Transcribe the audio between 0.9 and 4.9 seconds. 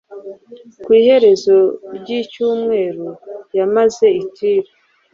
iherezo ry’icyumweru yamaze i Tiro,